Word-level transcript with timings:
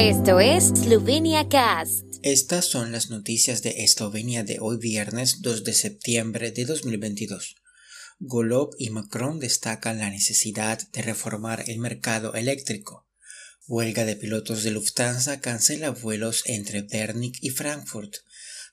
Esto 0.00 0.38
es 0.38 0.68
Slovenia 0.68 1.48
Cast. 1.48 2.04
Estas 2.22 2.66
son 2.66 2.92
las 2.92 3.10
noticias 3.10 3.64
de 3.64 3.82
Eslovenia 3.82 4.44
de 4.44 4.58
hoy 4.60 4.76
viernes 4.76 5.42
2 5.42 5.64
de 5.64 5.72
septiembre 5.72 6.52
de 6.52 6.66
2022. 6.66 7.56
Golob 8.20 8.76
y 8.78 8.90
Macron 8.90 9.40
destacan 9.40 9.98
la 9.98 10.08
necesidad 10.08 10.78
de 10.92 11.02
reformar 11.02 11.64
el 11.66 11.80
mercado 11.80 12.34
eléctrico. 12.34 13.08
Huelga 13.66 14.04
de 14.04 14.14
pilotos 14.14 14.62
de 14.62 14.70
Lufthansa 14.70 15.40
cancela 15.40 15.90
vuelos 15.90 16.44
entre 16.46 16.82
Bernick 16.82 17.36
y 17.40 17.50
Frankfurt. 17.50 18.18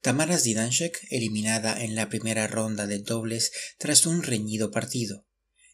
Tamara 0.00 0.36
Zidanšek 0.36 1.06
eliminada 1.10 1.84
en 1.84 1.94
la 1.94 2.08
primera 2.08 2.48
ronda 2.48 2.88
de 2.88 2.98
dobles 2.98 3.52
tras 3.78 4.06
un 4.06 4.24
reñido 4.24 4.72
partido. 4.72 5.24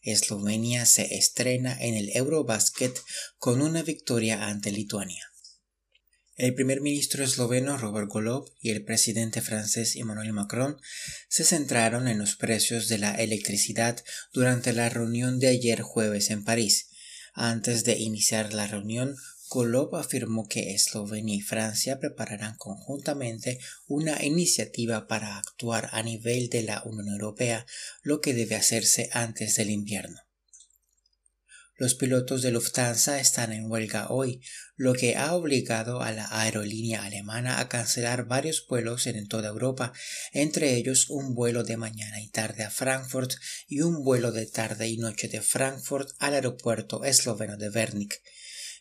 Eslovenia 0.02 0.84
se 0.84 1.16
estrena 1.16 1.74
en 1.80 1.94
el 1.94 2.10
Eurobasket 2.14 3.00
con 3.38 3.62
una 3.62 3.82
victoria 3.82 4.46
ante 4.46 4.72
Lituania. 4.72 5.24
El 6.38 6.54
primer 6.54 6.80
ministro 6.80 7.24
esloveno 7.24 7.76
Robert 7.78 8.08
Golob 8.08 8.48
y 8.60 8.70
el 8.70 8.84
presidente 8.84 9.42
francés 9.42 9.96
Emmanuel 9.96 10.32
Macron 10.32 10.80
se 11.28 11.42
centraron 11.42 12.06
en 12.06 12.16
los 12.16 12.36
precios 12.36 12.86
de 12.86 12.98
la 12.98 13.16
electricidad 13.16 14.04
durante 14.32 14.72
la 14.72 14.88
reunión 14.88 15.40
de 15.40 15.48
ayer 15.48 15.82
jueves 15.82 16.30
en 16.30 16.44
París. 16.44 16.90
Antes 17.34 17.82
de 17.82 17.98
iniciar 17.98 18.54
la 18.54 18.68
reunión, 18.68 19.16
Golob 19.48 19.96
afirmó 19.96 20.46
que 20.46 20.74
Eslovenia 20.74 21.34
y 21.34 21.40
Francia 21.40 21.98
prepararán 21.98 22.54
conjuntamente 22.56 23.58
una 23.88 24.24
iniciativa 24.24 25.08
para 25.08 25.38
actuar 25.38 25.88
a 25.90 26.04
nivel 26.04 26.50
de 26.50 26.62
la 26.62 26.84
Unión 26.84 27.08
Europea, 27.08 27.66
lo 28.02 28.20
que 28.20 28.32
debe 28.32 28.54
hacerse 28.54 29.10
antes 29.12 29.56
del 29.56 29.70
invierno. 29.70 30.27
Los 31.80 31.94
pilotos 31.94 32.42
de 32.42 32.50
Lufthansa 32.50 33.20
están 33.20 33.52
en 33.52 33.70
huelga 33.70 34.08
hoy, 34.08 34.42
lo 34.74 34.94
que 34.94 35.14
ha 35.14 35.32
obligado 35.34 36.02
a 36.02 36.10
la 36.10 36.26
aerolínea 36.28 37.04
alemana 37.04 37.60
a 37.60 37.68
cancelar 37.68 38.26
varios 38.26 38.66
vuelos 38.66 39.06
en 39.06 39.28
toda 39.28 39.50
Europa, 39.50 39.92
entre 40.32 40.74
ellos 40.74 41.08
un 41.08 41.36
vuelo 41.36 41.62
de 41.62 41.76
mañana 41.76 42.20
y 42.20 42.30
tarde 42.30 42.64
a 42.64 42.70
Frankfurt 42.70 43.34
y 43.68 43.82
un 43.82 44.02
vuelo 44.02 44.32
de 44.32 44.46
tarde 44.46 44.88
y 44.88 44.96
noche 44.96 45.28
de 45.28 45.40
Frankfurt 45.40 46.10
al 46.18 46.34
aeropuerto 46.34 47.04
esloveno 47.04 47.56
de 47.56 47.70
Bernick 47.70 48.20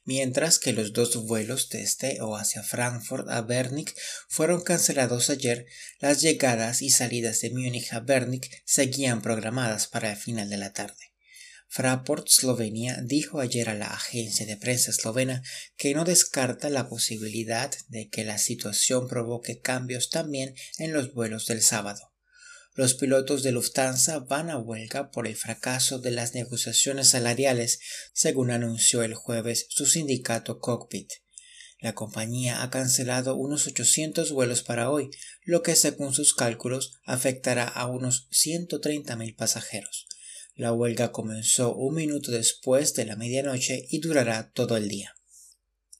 mientras 0.04 0.58
que 0.58 0.74
los 0.74 0.94
dos 0.94 1.18
vuelos 1.26 1.70
desde 1.70 2.22
o 2.22 2.38
hacia 2.38 2.64
Frankfurt 2.64 3.30
a 3.30 3.42
Bernick 3.42 3.94
fueron 4.30 4.62
cancelados 4.62 5.30
ayer, 5.30 5.68
las 6.00 6.22
llegadas 6.22 6.82
y 6.82 6.90
salidas 6.90 7.42
de 7.42 7.52
Múnich 7.52 7.94
a 7.94 8.00
Bernick 8.00 8.64
seguían 8.66 9.22
programadas 9.22 9.88
para 9.88 10.10
el 10.12 10.18
final 10.18 10.50
de 10.50 10.58
la 10.58 10.72
tarde. 10.72 11.17
Fraport 11.70 12.28
Slovenia 12.30 13.02
dijo 13.04 13.40
ayer 13.40 13.70
a 13.70 13.76
la 13.76 13.88
agencia 13.88 14.46
de 14.46 14.58
prensa 14.58 14.92
eslovena 14.92 15.44
que 15.76 15.94
no 15.94 16.06
descarta 16.06 16.70
la 16.70 16.88
posibilidad 16.88 17.72
de 17.90 18.10
que 18.10 18.24
la 18.24 18.38
situación 18.38 19.08
provoque 19.08 19.60
cambios 19.60 20.10
también 20.10 20.56
en 20.78 20.94
los 20.94 21.14
vuelos 21.14 21.46
del 21.46 21.62
sábado. 21.62 22.14
Los 22.74 22.94
pilotos 22.94 23.44
de 23.44 23.52
Lufthansa 23.52 24.20
van 24.20 24.50
a 24.50 24.60
huelga 24.60 25.10
por 25.10 25.28
el 25.28 25.36
fracaso 25.36 26.00
de 26.00 26.12
las 26.12 26.36
negociaciones 26.36 27.10
salariales, 27.10 27.80
según 28.14 28.52
anunció 28.52 29.02
el 29.02 29.16
jueves 29.16 29.66
su 29.70 29.88
sindicato 29.88 30.60
Cockpit. 30.60 31.12
La 31.80 31.94
compañía 31.94 32.64
ha 32.64 32.70
cancelado 32.70 33.36
unos 33.36 33.68
800 33.68 34.32
vuelos 34.32 34.64
para 34.64 34.90
hoy, 34.90 35.10
lo 35.44 35.64
que 35.64 35.76
según 35.76 36.14
sus 36.14 36.34
cálculos 36.34 37.00
afectará 37.04 37.68
a 37.68 37.88
unos 37.88 38.30
130.000 38.32 39.36
pasajeros. 39.36 40.07
La 40.58 40.74
huelga 40.74 41.12
comenzó 41.12 41.76
un 41.76 41.94
minuto 41.94 42.32
después 42.32 42.96
de 42.96 43.06
la 43.06 43.16
medianoche 43.16 43.86
y 43.92 44.00
durará 44.00 44.52
todo 44.54 44.76
el 44.76 44.90
día. 44.90 45.14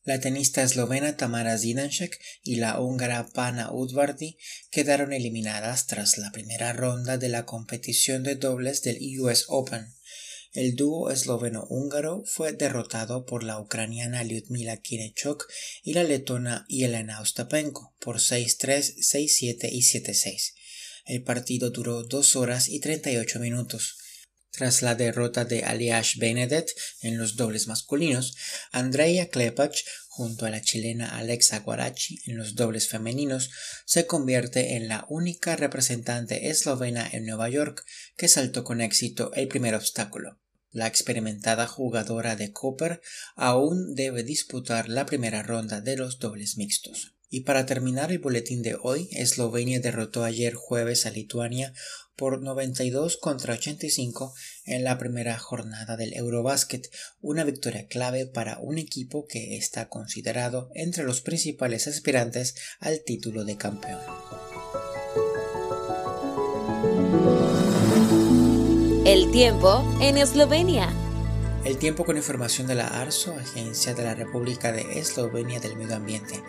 La 0.04 0.20
tenista 0.20 0.64
eslovena 0.64 1.16
Tamara 1.16 1.60
Zidanšek 1.60 2.20
y 2.42 2.56
la 2.56 2.82
húngara 2.82 3.28
Pana 3.28 3.72
Udvardi 3.72 4.40
quedaron 4.72 5.14
eliminadas 5.14 5.86
tras 5.86 6.18
la 6.18 6.32
primera 6.32 6.74
ronda 6.74 7.20
de 7.20 7.30
la 7.30 7.46
competición 7.46 8.24
de 8.24 8.34
dobles 8.34 8.82
del 8.82 8.98
US 9.20 9.46
Open. 9.48 9.94
El 10.54 10.76
dúo 10.76 11.12
esloveno-húngaro 11.12 12.24
fue 12.26 12.52
derrotado 12.54 13.28
por 13.28 13.44
la 13.44 13.60
ucraniana 13.60 14.24
Lyudmila 14.24 14.78
Kinechuk 14.78 15.46
y 15.84 15.94
la 15.94 16.04
letona 16.04 16.66
Yelena 16.68 17.22
Ostapenko 17.22 17.94
por 18.00 18.18
6-3, 18.18 18.96
6-7 18.96 19.70
y 19.72 19.82
7-6. 19.82 20.54
El 21.06 21.22
partido 21.22 21.70
duró 21.70 22.02
dos 22.02 22.36
horas 22.36 22.70
y 22.70 22.80
38 22.80 23.40
minutos. 23.40 23.98
Tras 24.52 24.82
la 24.82 24.96
derrota 24.96 25.46
de 25.46 25.64
Aliash 25.64 26.18
Benedet 26.18 26.74
en 27.02 27.18
los 27.18 27.36
dobles 27.36 27.68
masculinos, 27.68 28.36
Andrea 28.72 29.30
Klepach 29.30 29.84
junto 30.18 30.48
a 30.48 30.50
la 30.50 30.62
chilena 30.62 31.16
Alexa 31.16 31.60
Guarachi 31.60 32.20
en 32.26 32.38
los 32.38 32.56
dobles 32.56 32.90
femeninos, 32.90 33.52
se 33.86 34.08
convierte 34.08 34.76
en 34.76 34.88
la 34.88 35.06
única 35.10 35.56
representante 35.56 36.50
eslovena 36.50 37.08
en 37.12 37.28
Nueva 37.28 37.50
York 37.50 37.86
que 38.16 38.28
saltó 38.28 38.64
con 38.64 38.82
éxito 38.82 39.32
el 39.36 39.48
primer 39.48 39.76
obstáculo. 39.76 40.40
La 40.72 40.88
experimentada 40.88 41.68
jugadora 41.68 42.36
de 42.36 42.52
Cooper 42.52 43.00
aún 43.36 43.94
debe 43.94 44.24
disputar 44.24 44.90
la 44.90 45.06
primera 45.06 45.44
ronda 45.44 45.82
de 45.82 45.98
los 45.98 46.18
dobles 46.18 46.58
mixtos. 46.58 47.17
Y 47.30 47.42
para 47.42 47.66
terminar 47.66 48.12
el 48.12 48.20
boletín 48.20 48.62
de 48.62 48.78
hoy, 48.82 49.10
Eslovenia 49.12 49.80
derrotó 49.80 50.24
ayer 50.24 50.54
jueves 50.54 51.06
a 51.06 51.12
Lituania 51.12 51.74
por 52.16 52.42
92 52.42 53.18
contra 53.18 53.54
85 53.54 54.34
en 54.66 54.84
la 54.84 54.98
primera 54.98 55.38
jornada 55.38 55.98
del 55.98 56.14
Eurobasket, 56.14 56.90
una 57.22 57.44
victoria 57.44 57.88
clave 57.88 58.26
para 58.26 58.60
un 58.60 58.78
equipo 58.78 59.28
que 59.28 59.56
está 59.58 59.88
considerado 59.88 60.70
entre 60.74 61.04
los 61.04 61.22
principales 61.22 61.88
aspirantes 61.88 62.56
al 62.80 63.04
título 63.04 63.46
de 63.46 63.58
campeón. 63.58 64.00
El 69.06 69.32
tiempo 69.32 69.86
en 70.02 70.18
Eslovenia. 70.18 71.07
El 71.64 71.78
tiempo 71.78 72.06
con 72.06 72.18
información 72.18 72.68
de 72.68 72.76
la 72.76 72.88
ARSO, 72.88 73.34
Agencia 73.34 73.94
de 73.94 74.04
la 74.04 74.16
República 74.16 74.72
de 74.72 75.00
Eslovenia 75.00 75.60
del 75.60 75.76
Medio 75.76 75.98
Ambiente. 75.98 76.42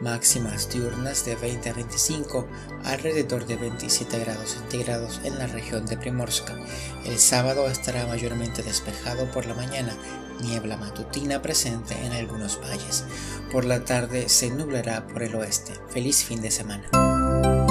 Máximas 0.00 0.70
diurnas 0.70 1.24
de 1.24 1.36
20 1.36 1.70
a 1.70 1.72
25, 1.74 2.48
alrededor 2.84 3.46
de 3.46 3.56
27 3.56 4.18
grados 4.20 4.52
centígrados 4.52 5.20
en 5.24 5.38
la 5.38 5.46
región 5.46 5.84
de 5.86 5.98
Primorska. 5.98 6.56
El 7.04 7.18
sábado 7.18 7.66
estará 7.68 8.06
mayormente 8.06 8.62
despejado 8.62 9.30
por 9.30 9.46
la 9.46 9.54
mañana, 9.54 9.96
niebla 10.40 10.76
matutina 10.76 11.42
presente 11.42 11.94
en 12.04 12.12
algunos 12.12 12.60
valles. 12.60 13.04
Por 13.50 13.64
la 13.64 13.84
tarde 13.84 14.28
se 14.28 14.50
nublará 14.50 15.06
por 15.06 15.22
el 15.22 15.34
oeste. 15.34 15.74
Feliz 15.90 16.24
fin 16.24 16.40
de 16.40 16.50
semana. 16.50 17.61